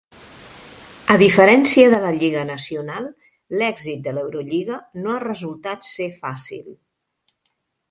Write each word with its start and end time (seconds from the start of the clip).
A 1.15 1.17
diferència 1.21 1.91
de 1.95 1.99
la 2.05 2.13
lliga 2.15 2.45
nacional, 2.47 3.05
l'èxit 3.61 4.01
de 4.09 4.15
l'Eurolliga 4.17 4.81
no 5.05 5.13
ha 5.19 5.23
resultat 5.27 5.89
ser 5.93 6.11
fàcil. 6.27 6.69